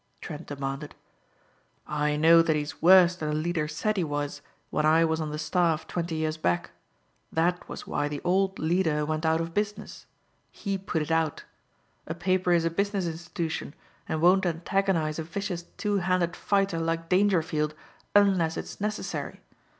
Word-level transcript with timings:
Trent 0.19 0.47
demanded. 0.47 0.95
"I 1.85 2.15
know 2.15 2.41
that 2.41 2.55
he's 2.55 2.81
worse 2.81 3.15
than 3.15 3.29
the 3.29 3.35
Leader 3.35 3.67
said 3.67 3.97
he 3.97 4.03
was 4.03 4.41
when 4.71 4.83
I 4.83 5.05
was 5.05 5.21
on 5.21 5.29
the 5.29 5.37
staff 5.37 5.85
twenty 5.85 6.15
years 6.15 6.37
back. 6.37 6.71
That 7.31 7.69
was 7.69 7.85
why 7.85 8.07
the 8.07 8.19
old 8.23 8.57
Leader 8.57 9.05
went 9.05 9.27
out 9.27 9.39
of 9.39 9.53
business. 9.53 10.07
He 10.49 10.75
put 10.79 11.03
it 11.03 11.11
out. 11.11 11.43
A 12.07 12.15
paper 12.15 12.51
is 12.51 12.65
a 12.65 12.71
business 12.71 13.05
institution 13.05 13.75
and 14.09 14.21
won't 14.23 14.47
antagonize 14.47 15.19
a 15.19 15.23
vicious 15.23 15.65
two 15.77 15.97
handed 15.99 16.35
fighter 16.35 16.79
like 16.79 17.07
Dangerfield 17.07 17.75
unless 18.15 18.57
it's 18.57 18.81
necessary. 18.81 19.39